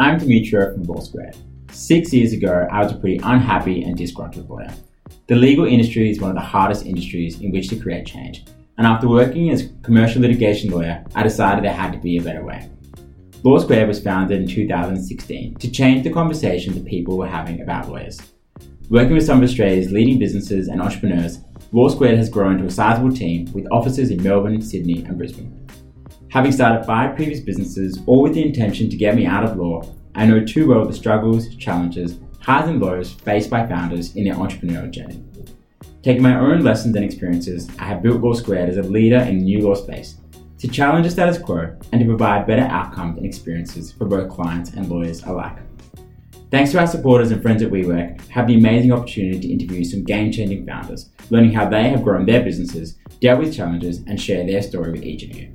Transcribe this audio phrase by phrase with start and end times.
[0.00, 1.36] I'm Demetrio from Law Squared.
[1.72, 4.72] Six years ago, I was a pretty unhappy and disgruntled lawyer.
[5.26, 8.44] The legal industry is one of the hardest industries in which to create change,
[8.76, 12.22] and after working as a commercial litigation lawyer, I decided there had to be a
[12.22, 12.70] better way.
[13.42, 17.88] Law Squared was founded in 2016 to change the conversation that people were having about
[17.88, 18.20] lawyers.
[18.90, 21.40] Working with some of Australia's leading businesses and entrepreneurs,
[21.72, 25.68] Law Squared has grown to a sizable team with offices in Melbourne, Sydney, and Brisbane.
[26.30, 29.82] Having started five previous businesses, all with the intention to get me out of law,
[30.14, 34.34] I know too well the struggles, challenges, highs and lows faced by founders in their
[34.34, 35.24] entrepreneurial journey.
[36.02, 39.38] Taking my own lessons and experiences, I have built Law Squared as a leader in
[39.38, 40.16] the new law space
[40.58, 44.72] to challenge the status quo and to provide better outcomes and experiences for both clients
[44.72, 45.56] and lawyers alike.
[46.50, 49.82] Thanks to our supporters and friends at WeWork, I have the amazing opportunity to interview
[49.82, 54.20] some game changing founders, learning how they have grown their businesses, dealt with challenges, and
[54.20, 55.54] share their story with each of you.